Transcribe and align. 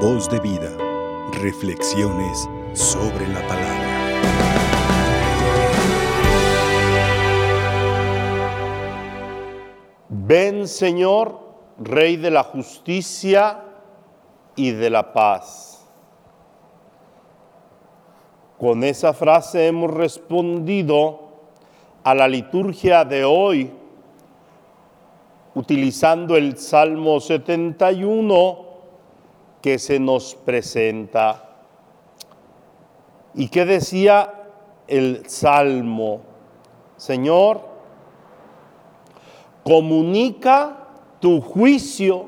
Voz 0.00 0.28
de 0.28 0.38
vida. 0.40 0.70
Reflexiones 1.40 2.46
sobre 2.74 3.26
la 3.28 3.40
palabra. 3.48 3.86
Ven 10.10 10.68
Señor, 10.68 11.40
Rey 11.78 12.16
de 12.18 12.30
la 12.30 12.42
justicia 12.42 13.64
y 14.54 14.72
de 14.72 14.90
la 14.90 15.14
paz. 15.14 15.82
Con 18.58 18.84
esa 18.84 19.14
frase 19.14 19.66
hemos 19.66 19.90
respondido 19.90 21.20
a 22.04 22.14
la 22.14 22.28
liturgia 22.28 23.02
de 23.06 23.24
hoy 23.24 23.72
utilizando 25.54 26.36
el 26.36 26.58
Salmo 26.58 27.18
71 27.18 28.65
que 29.66 29.80
se 29.80 29.98
nos 29.98 30.36
presenta. 30.36 31.42
¿Y 33.34 33.48
qué 33.48 33.64
decía 33.64 34.32
el 34.86 35.28
Salmo? 35.28 36.20
Señor, 36.96 37.62
comunica 39.64 40.86
tu 41.18 41.40
juicio, 41.40 42.26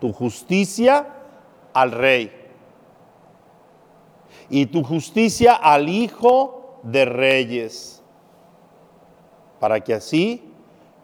tu 0.00 0.12
justicia 0.12 1.06
al 1.72 1.92
Rey 1.92 2.32
y 4.50 4.66
tu 4.66 4.82
justicia 4.82 5.54
al 5.54 5.88
Hijo 5.88 6.80
de 6.82 7.04
Reyes, 7.04 8.02
para 9.60 9.78
que 9.78 9.94
así 9.94 10.42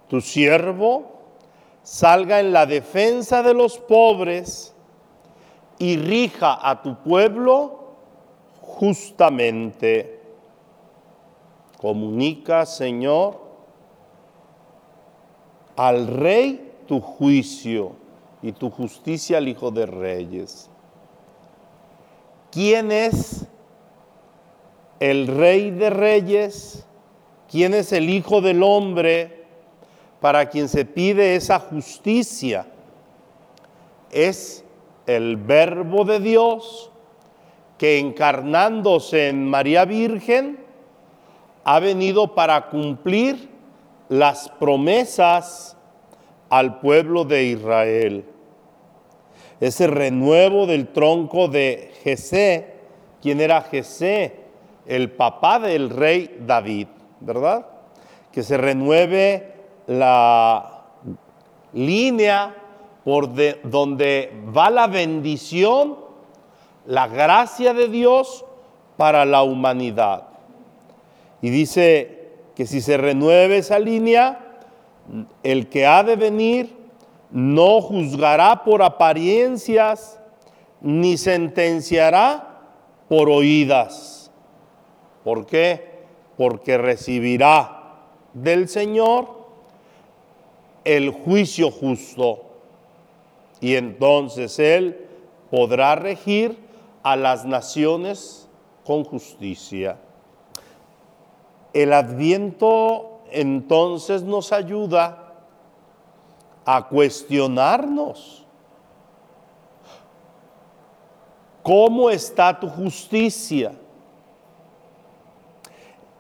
tu 0.08 0.20
siervo 0.20 1.12
salga 1.84 2.40
en 2.40 2.52
la 2.52 2.66
defensa 2.66 3.44
de 3.44 3.54
los 3.54 3.78
pobres 3.78 4.74
y 5.80 5.96
rija 5.96 6.56
a 6.62 6.80
tu 6.80 7.02
pueblo 7.02 7.94
justamente. 8.60 10.20
Comunica, 11.76 12.64
Señor, 12.64 13.40
al 15.74 16.06
rey 16.06 16.72
tu 16.86 17.00
juicio 17.00 17.96
y 18.40 18.52
tu 18.52 18.70
justicia 18.70 19.38
al 19.38 19.48
Hijo 19.48 19.72
de 19.72 19.86
Reyes. 19.86 20.70
¿Quién 22.52 22.92
es 22.92 23.46
el 25.00 25.26
rey 25.26 25.72
de 25.72 25.90
reyes? 25.90 26.86
¿Quién 27.50 27.74
es 27.74 27.92
el 27.92 28.08
Hijo 28.08 28.40
del 28.40 28.62
Hombre? 28.62 29.40
para 30.20 30.48
quien 30.48 30.68
se 30.68 30.84
pide 30.84 31.34
esa 31.34 31.58
justicia 31.58 32.66
es 34.10 34.62
el 35.16 35.36
verbo 35.36 36.04
de 36.04 36.20
Dios 36.20 36.90
que 37.78 37.98
encarnándose 37.98 39.28
en 39.28 39.48
María 39.48 39.84
Virgen 39.84 40.58
ha 41.64 41.80
venido 41.80 42.34
para 42.34 42.68
cumplir 42.68 43.48
las 44.08 44.48
promesas 44.48 45.76
al 46.48 46.80
pueblo 46.80 47.24
de 47.24 47.44
Israel. 47.44 48.24
Ese 49.60 49.86
renuevo 49.86 50.66
del 50.66 50.88
tronco 50.88 51.48
de 51.48 51.92
Jesé, 52.02 52.74
quien 53.20 53.40
era 53.40 53.62
Jesé, 53.62 54.36
el 54.86 55.10
papá 55.10 55.58
del 55.58 55.90
rey 55.90 56.38
David, 56.46 56.88
¿verdad? 57.20 57.66
Que 58.32 58.42
se 58.42 58.56
renueve 58.56 59.54
la 59.86 60.84
línea 61.72 62.56
por 63.04 63.30
donde 63.62 64.32
va 64.56 64.70
la 64.70 64.86
bendición, 64.86 65.96
la 66.86 67.08
gracia 67.08 67.74
de 67.74 67.88
Dios 67.88 68.44
para 68.96 69.24
la 69.24 69.42
humanidad. 69.42 70.28
Y 71.42 71.50
dice 71.50 72.34
que 72.54 72.66
si 72.66 72.80
se 72.80 72.96
renueve 72.96 73.58
esa 73.58 73.78
línea, 73.78 74.40
el 75.42 75.68
que 75.68 75.86
ha 75.86 76.02
de 76.02 76.16
venir 76.16 76.76
no 77.30 77.80
juzgará 77.80 78.64
por 78.64 78.82
apariencias, 78.82 80.20
ni 80.80 81.16
sentenciará 81.16 82.60
por 83.08 83.28
oídas. 83.28 84.30
¿Por 85.24 85.46
qué? 85.46 86.04
Porque 86.36 86.78
recibirá 86.78 87.98
del 88.32 88.68
Señor 88.68 89.40
el 90.84 91.10
juicio 91.10 91.70
justo 91.70 92.49
y 93.60 93.76
entonces 93.76 94.58
Él 94.58 95.06
podrá 95.50 95.94
regir 95.94 96.58
a 97.02 97.16
las 97.16 97.44
naciones 97.44 98.48
con 98.84 99.04
justicia. 99.04 99.98
El 101.72 101.92
adviento 101.92 103.20
entonces 103.30 104.22
nos 104.22 104.52
ayuda 104.52 105.34
a 106.64 106.88
cuestionarnos. 106.88 108.44
¿Cómo 111.62 112.10
está 112.10 112.58
tu 112.58 112.68
justicia? 112.68 113.72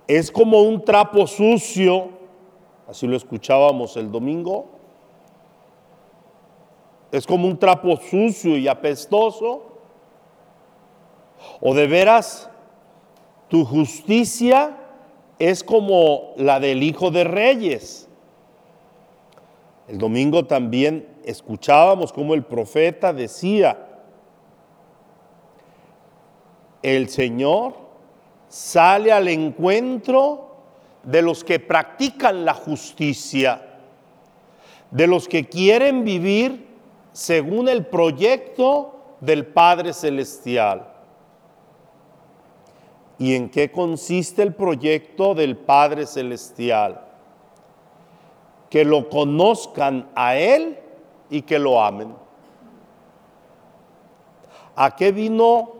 Es 0.06 0.30
como 0.30 0.62
un 0.62 0.84
trapo 0.84 1.26
sucio 1.26 2.20
así 2.90 3.06
lo 3.06 3.16
escuchábamos 3.16 3.96
el 3.96 4.10
domingo. 4.10 4.66
Es 7.12 7.26
como 7.26 7.48
un 7.48 7.58
trapo 7.58 7.96
sucio 7.96 8.56
y 8.56 8.68
apestoso. 8.68 9.66
O 11.60 11.74
de 11.74 11.86
veras, 11.86 12.50
tu 13.48 13.64
justicia 13.64 14.76
es 15.38 15.64
como 15.64 16.34
la 16.36 16.60
del 16.60 16.82
Hijo 16.82 17.10
de 17.10 17.24
Reyes. 17.24 18.08
El 19.88 19.98
domingo 19.98 20.46
también 20.46 21.08
escuchábamos 21.24 22.12
como 22.12 22.34
el 22.34 22.44
profeta 22.44 23.12
decía, 23.12 23.86
el 26.82 27.08
Señor 27.08 27.74
sale 28.48 29.12
al 29.12 29.28
encuentro 29.28 30.50
de 31.02 31.22
los 31.22 31.42
que 31.42 31.58
practican 31.58 32.44
la 32.44 32.54
justicia, 32.54 33.66
de 34.90 35.06
los 35.06 35.26
que 35.26 35.48
quieren 35.48 36.04
vivir 36.04 36.69
según 37.12 37.68
el 37.68 37.86
proyecto 37.86 38.94
del 39.20 39.46
Padre 39.46 39.92
Celestial. 39.92 40.86
¿Y 43.18 43.34
en 43.34 43.50
qué 43.50 43.70
consiste 43.70 44.42
el 44.42 44.54
proyecto 44.54 45.34
del 45.34 45.56
Padre 45.56 46.06
Celestial? 46.06 47.02
Que 48.70 48.84
lo 48.84 49.08
conozcan 49.08 50.08
a 50.14 50.36
Él 50.36 50.78
y 51.28 51.42
que 51.42 51.58
lo 51.58 51.82
amen. 51.82 52.14
¿A 54.76 54.96
qué 54.96 55.12
vino 55.12 55.72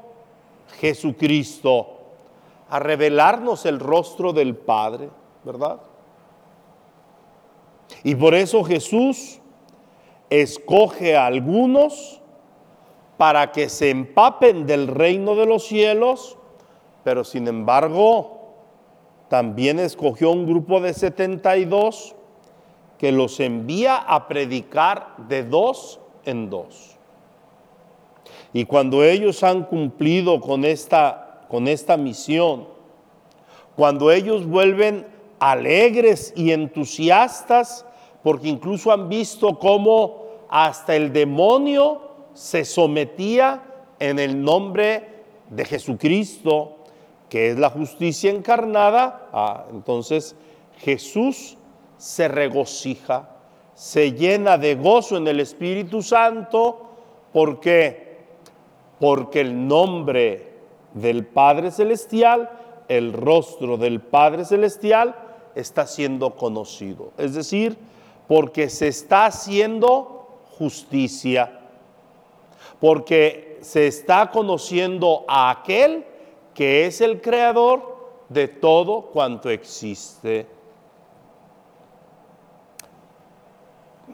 Jesucristo? 0.78 2.00
a 2.70 2.78
revelarnos 2.78 3.66
el 3.66 3.80
rostro 3.80 4.32
del 4.32 4.56
Padre, 4.56 5.10
¿verdad? 5.44 5.80
Y 8.04 8.14
por 8.14 8.34
eso 8.34 8.62
Jesús 8.62 9.39
escoge 10.30 11.16
a 11.16 11.26
algunos 11.26 12.20
para 13.16 13.52
que 13.52 13.68
se 13.68 13.90
empapen 13.90 14.66
del 14.66 14.86
reino 14.86 15.34
de 15.34 15.46
los 15.46 15.64
cielos, 15.66 16.38
pero 17.04 17.24
sin 17.24 17.48
embargo 17.48 18.38
también 19.28 19.78
escogió 19.78 20.30
un 20.30 20.46
grupo 20.46 20.80
de 20.80 20.94
72 20.94 22.14
que 22.98 23.12
los 23.12 23.40
envía 23.40 23.96
a 23.96 24.26
predicar 24.28 25.14
de 25.28 25.44
dos 25.44 26.00
en 26.24 26.48
dos. 26.50 26.96
Y 28.52 28.64
cuando 28.64 29.04
ellos 29.04 29.42
han 29.42 29.64
cumplido 29.64 30.40
con 30.40 30.64
esta 30.64 31.26
con 31.50 31.66
esta 31.66 31.96
misión, 31.96 32.68
cuando 33.74 34.12
ellos 34.12 34.46
vuelven 34.46 35.04
alegres 35.40 36.32
y 36.36 36.52
entusiastas, 36.52 37.84
porque 38.22 38.48
incluso 38.48 38.92
han 38.92 39.08
visto 39.08 39.58
cómo 39.58 40.19
hasta 40.50 40.96
el 40.96 41.12
demonio 41.12 42.02
se 42.34 42.64
sometía 42.64 43.62
en 44.00 44.18
el 44.18 44.42
nombre 44.42 45.22
de 45.48 45.64
Jesucristo, 45.64 46.78
que 47.28 47.50
es 47.50 47.58
la 47.58 47.70
justicia 47.70 48.32
encarnada, 48.32 49.28
ah, 49.32 49.66
entonces 49.70 50.34
Jesús 50.78 51.56
se 51.96 52.26
regocija, 52.26 53.30
se 53.74 54.12
llena 54.12 54.58
de 54.58 54.74
gozo 54.74 55.16
en 55.16 55.28
el 55.28 55.38
Espíritu 55.38 56.02
Santo, 56.02 56.88
¿por 57.32 57.60
qué? 57.60 58.18
Porque 58.98 59.40
el 59.42 59.68
nombre 59.68 60.54
del 60.94 61.26
Padre 61.26 61.70
Celestial, 61.70 62.50
el 62.88 63.12
rostro 63.12 63.76
del 63.76 64.00
Padre 64.00 64.44
Celestial 64.44 65.14
está 65.54 65.86
siendo 65.86 66.34
conocido. 66.34 67.12
Es 67.18 67.34
decir, 67.34 67.78
porque 68.26 68.68
se 68.68 68.88
está 68.88 69.26
haciendo 69.26 70.19
justicia, 70.60 71.58
porque 72.78 73.56
se 73.62 73.86
está 73.86 74.30
conociendo 74.30 75.24
a 75.26 75.48
aquel 75.48 76.04
que 76.52 76.84
es 76.84 77.00
el 77.00 77.22
creador 77.22 77.96
de 78.28 78.46
todo 78.46 79.06
cuanto 79.06 79.48
existe. 79.48 80.46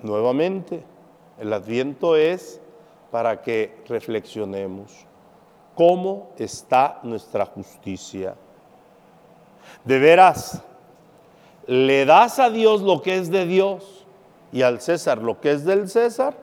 Nuevamente, 0.04 0.84
el 1.40 1.52
adviento 1.52 2.14
es 2.14 2.60
para 3.10 3.42
que 3.42 3.82
reflexionemos 3.88 5.04
cómo 5.75 6.28
está 6.38 7.00
nuestra 7.02 7.44
justicia. 7.44 8.37
De 9.82 9.99
veras, 9.99 10.62
¿le 11.66 12.04
das 12.04 12.38
a 12.38 12.50
Dios 12.50 12.82
lo 12.82 13.02
que 13.02 13.16
es 13.16 13.32
de 13.32 13.46
Dios 13.46 13.95
y 14.56 14.62
al 14.62 14.80
César 14.80 15.18
lo 15.18 15.38
que 15.38 15.52
es 15.52 15.66
del 15.66 15.86
César? 15.86 16.34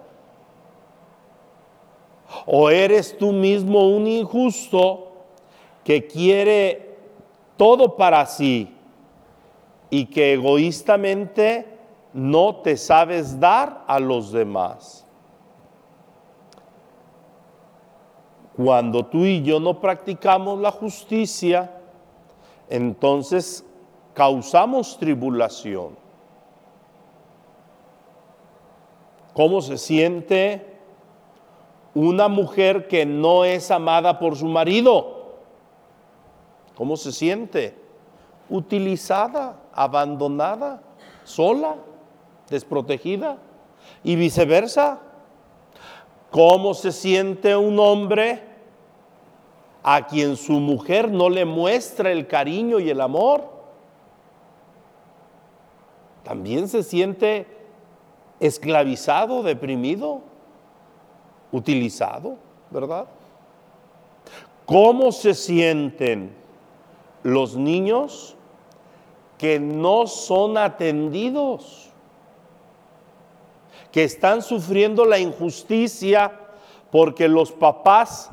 ¿O 2.45 2.69
eres 2.69 3.17
tú 3.17 3.31
mismo 3.31 3.89
un 3.89 4.05
injusto 4.05 5.13
que 5.83 6.05
quiere 6.05 6.95
todo 7.57 7.95
para 7.95 8.23
sí 8.27 8.77
y 9.89 10.05
que 10.05 10.33
egoístamente 10.33 11.65
no 12.13 12.57
te 12.57 12.77
sabes 12.77 13.39
dar 13.39 13.83
a 13.87 13.99
los 13.99 14.31
demás? 14.31 15.07
Cuando 18.55 19.07
tú 19.07 19.25
y 19.25 19.41
yo 19.41 19.59
no 19.59 19.79
practicamos 19.79 20.59
la 20.59 20.69
justicia, 20.69 21.81
entonces 22.69 23.65
causamos 24.13 24.99
tribulación. 24.99 26.02
¿Cómo 29.33 29.61
se 29.61 29.77
siente 29.77 30.77
una 31.95 32.27
mujer 32.27 32.87
que 32.87 33.05
no 33.05 33.45
es 33.45 33.71
amada 33.71 34.19
por 34.19 34.35
su 34.35 34.45
marido? 34.45 35.37
¿Cómo 36.75 36.97
se 36.97 37.11
siente? 37.11 37.75
Utilizada, 38.49 39.59
abandonada, 39.73 40.81
sola, 41.23 41.75
desprotegida 42.49 43.37
y 44.03 44.15
viceversa. 44.15 44.99
¿Cómo 46.29 46.73
se 46.73 46.91
siente 46.91 47.55
un 47.55 47.79
hombre 47.79 48.43
a 49.83 50.07
quien 50.07 50.35
su 50.35 50.53
mujer 50.53 51.11
no 51.11 51.29
le 51.29 51.45
muestra 51.45 52.11
el 52.11 52.27
cariño 52.27 52.79
y 52.79 52.89
el 52.89 53.01
amor? 53.01 53.51
También 56.23 56.67
se 56.67 56.83
siente 56.83 57.62
esclavizado, 58.45 59.43
deprimido, 59.43 60.21
utilizado, 61.51 62.37
¿verdad? 62.69 63.05
¿Cómo 64.65 65.11
se 65.11 65.33
sienten 65.33 66.33
los 67.23 67.55
niños 67.55 68.35
que 69.37 69.59
no 69.59 70.07
son 70.07 70.57
atendidos? 70.57 71.83
que 73.93 74.03
están 74.03 74.41
sufriendo 74.41 75.05
la 75.05 75.19
injusticia 75.19 76.33
porque 76.91 77.27
los 77.27 77.51
papás 77.51 78.31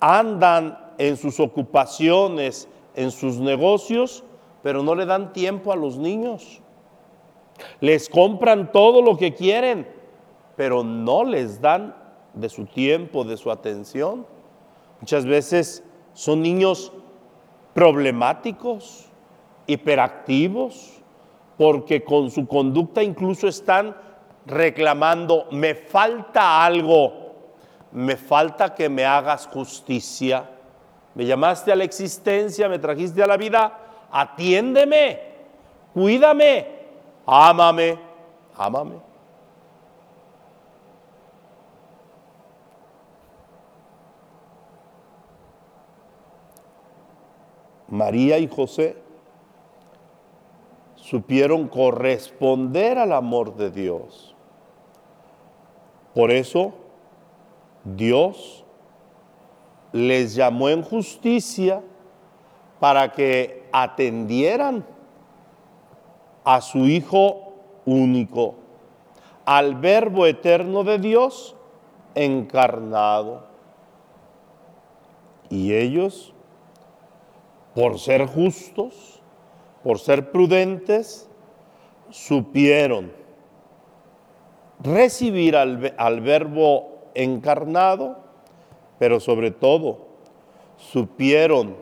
andan 0.00 0.78
en 0.96 1.18
sus 1.18 1.38
ocupaciones, 1.38 2.66
en 2.96 3.10
sus 3.10 3.36
negocios, 3.36 4.24
pero 4.62 4.82
no 4.82 4.94
le 4.94 5.04
dan 5.04 5.34
tiempo 5.34 5.70
a 5.70 5.76
los 5.76 5.98
niños. 5.98 6.61
Les 7.80 8.08
compran 8.08 8.72
todo 8.72 9.02
lo 9.02 9.16
que 9.16 9.34
quieren, 9.34 9.86
pero 10.56 10.82
no 10.84 11.24
les 11.24 11.60
dan 11.60 11.94
de 12.34 12.48
su 12.48 12.66
tiempo, 12.66 13.24
de 13.24 13.36
su 13.36 13.50
atención. 13.50 14.26
Muchas 15.00 15.24
veces 15.24 15.84
son 16.14 16.42
niños 16.42 16.92
problemáticos, 17.74 19.06
hiperactivos, 19.66 21.02
porque 21.56 22.02
con 22.04 22.30
su 22.30 22.46
conducta 22.46 23.02
incluso 23.02 23.48
están 23.48 23.96
reclamando, 24.46 25.46
me 25.50 25.74
falta 25.74 26.64
algo, 26.64 27.34
me 27.92 28.16
falta 28.16 28.74
que 28.74 28.88
me 28.88 29.04
hagas 29.04 29.46
justicia. 29.46 30.48
Me 31.14 31.26
llamaste 31.26 31.70
a 31.70 31.76
la 31.76 31.84
existencia, 31.84 32.68
me 32.68 32.78
trajiste 32.78 33.22
a 33.22 33.26
la 33.26 33.36
vida, 33.36 33.78
atiéndeme, 34.10 35.20
cuídame, 35.92 36.81
ámame, 37.26 37.98
ámame. 38.56 39.12
María 47.88 48.38
y 48.38 48.48
José 48.48 48.96
supieron 50.96 51.68
corresponder 51.68 52.96
al 52.98 53.12
amor 53.12 53.54
de 53.56 53.70
Dios. 53.70 54.34
Por 56.14 56.30
eso 56.30 56.72
Dios 57.84 58.64
les 59.92 60.34
llamó 60.34 60.70
en 60.70 60.82
justicia 60.82 61.82
para 62.80 63.12
que 63.12 63.68
atendieran 63.72 64.86
a 66.44 66.60
su 66.60 66.86
Hijo 66.86 67.52
único, 67.84 68.54
al 69.44 69.76
Verbo 69.76 70.26
eterno 70.26 70.84
de 70.84 70.98
Dios 70.98 71.56
encarnado. 72.14 73.44
Y 75.48 75.74
ellos, 75.74 76.32
por 77.74 77.98
ser 77.98 78.26
justos, 78.26 79.20
por 79.82 79.98
ser 79.98 80.30
prudentes, 80.30 81.28
supieron 82.10 83.12
recibir 84.82 85.56
al, 85.56 86.20
verbo 86.20 86.88
encarnado, 87.14 88.18
pero 88.98 89.20
sobre 89.20 89.50
todo 89.50 90.06
supieron 90.76 91.76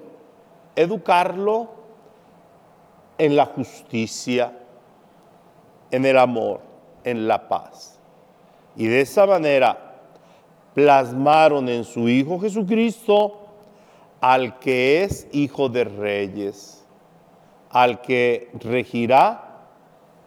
educarlo 0.77 1.69
en 3.21 3.37
la 3.37 3.45
justicia, 3.45 4.53
en 5.91 6.07
el 6.07 6.17
amor, 6.17 6.63
en 7.05 7.29
la 7.29 7.49
paz. 7.49 8.01
Y 8.77 8.87
de 8.87 9.03
esa 9.03 9.27
manera 9.27 9.99
plasmaron 10.75 11.69
en 11.69 11.85
su 11.85 12.09
Hijo 12.09 12.41
Jesucristo 12.41 13.41
al 14.23 14.59
que 14.59 15.03
es 15.03 15.29
Hijo 15.33 15.69
de 15.69 15.85
Reyes, 15.85 16.87
al 17.69 18.01
que 18.01 18.51
regirá 18.55 19.67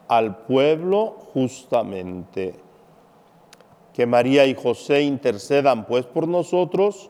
al 0.07 0.37
pueblo 0.37 1.17
justamente. 1.33 2.53
Que 3.91 4.05
María 4.05 4.45
y 4.45 4.53
José 4.53 5.01
intercedan 5.01 5.85
pues 5.85 6.05
por 6.05 6.27
nosotros 6.27 7.09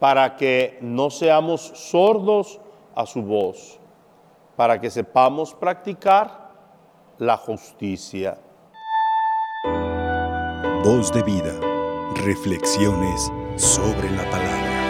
para 0.00 0.36
que 0.36 0.76
no 0.82 1.08
seamos 1.08 1.60
sordos 1.62 2.60
a 2.94 3.06
su 3.06 3.22
voz, 3.22 3.78
para 4.62 4.80
que 4.80 4.88
sepamos 4.90 5.52
practicar 5.52 6.52
la 7.18 7.36
justicia. 7.36 8.38
Voz 10.84 11.10
de 11.12 11.20
vida, 11.24 11.52
reflexiones 12.24 13.32
sobre 13.56 14.08
la 14.12 14.22
palabra. 14.30 14.81